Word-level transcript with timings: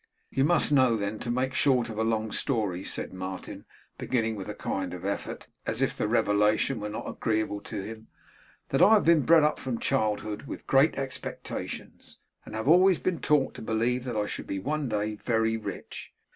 'You 0.31 0.43
must 0.45 0.71
know 0.71 0.97
then, 0.97 1.19
to 1.19 1.29
make 1.29 1.53
short 1.53 1.87
of 1.87 1.99
a 1.99 2.03
long 2.03 2.31
story,' 2.31 2.83
said 2.83 3.13
Martin, 3.13 3.65
beginning 3.99 4.35
with 4.35 4.49
a 4.49 4.55
kind 4.55 4.95
of 4.95 5.05
effort, 5.05 5.45
as 5.67 5.79
if 5.79 5.95
the 5.95 6.07
revelation 6.07 6.79
were 6.79 6.89
not 6.89 7.07
agreeable 7.07 7.61
to 7.61 7.83
him; 7.83 8.07
'that 8.69 8.81
I 8.81 8.93
have 8.95 9.05
been 9.05 9.21
bred 9.21 9.43
up 9.43 9.59
from 9.59 9.77
childhood 9.77 10.47
with 10.47 10.65
great 10.65 10.95
expectations, 10.97 12.17
and 12.47 12.55
have 12.55 12.67
always 12.67 12.99
been 12.99 13.19
taught 13.19 13.53
to 13.53 13.61
believe 13.61 14.03
that 14.05 14.17
I 14.17 14.25
should 14.25 14.47
be, 14.47 14.57
one 14.57 14.89
day, 14.89 15.17
very 15.17 15.55
rich. 15.55 16.11